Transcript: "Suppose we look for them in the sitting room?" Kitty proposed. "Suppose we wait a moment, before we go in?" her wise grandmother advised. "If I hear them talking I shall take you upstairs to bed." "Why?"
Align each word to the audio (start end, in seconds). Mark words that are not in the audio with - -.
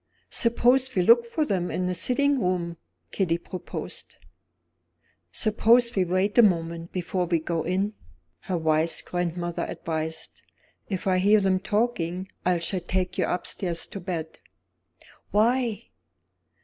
"Suppose 0.31 0.95
we 0.95 1.03
look 1.03 1.23
for 1.23 1.45
them 1.45 1.69
in 1.69 1.85
the 1.85 1.93
sitting 1.93 2.41
room?" 2.41 2.77
Kitty 3.11 3.37
proposed. 3.37 4.15
"Suppose 5.31 5.95
we 5.95 6.05
wait 6.05 6.35
a 6.39 6.41
moment, 6.41 6.91
before 6.91 7.25
we 7.27 7.37
go 7.37 7.61
in?" 7.61 7.93
her 8.39 8.57
wise 8.57 9.03
grandmother 9.03 9.63
advised. 9.69 10.41
"If 10.89 11.05
I 11.05 11.19
hear 11.19 11.39
them 11.39 11.59
talking 11.59 12.27
I 12.43 12.57
shall 12.57 12.79
take 12.79 13.19
you 13.19 13.27
upstairs 13.27 13.85
to 13.93 13.99
bed." 13.99 14.39
"Why?" 15.29 15.89